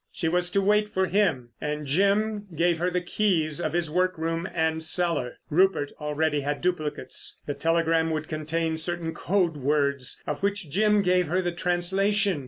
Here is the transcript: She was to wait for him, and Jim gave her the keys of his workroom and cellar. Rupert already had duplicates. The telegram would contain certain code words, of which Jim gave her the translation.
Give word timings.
She 0.11 0.27
was 0.27 0.49
to 0.53 0.61
wait 0.63 0.89
for 0.91 1.05
him, 1.05 1.49
and 1.61 1.85
Jim 1.85 2.47
gave 2.55 2.79
her 2.79 2.89
the 2.89 3.01
keys 3.03 3.61
of 3.61 3.73
his 3.73 3.87
workroom 3.91 4.47
and 4.51 4.83
cellar. 4.83 5.37
Rupert 5.51 5.91
already 6.01 6.41
had 6.41 6.59
duplicates. 6.59 7.39
The 7.45 7.53
telegram 7.53 8.09
would 8.09 8.27
contain 8.27 8.77
certain 8.79 9.13
code 9.13 9.57
words, 9.57 10.19
of 10.25 10.41
which 10.41 10.71
Jim 10.71 11.03
gave 11.03 11.27
her 11.27 11.39
the 11.43 11.51
translation. 11.51 12.39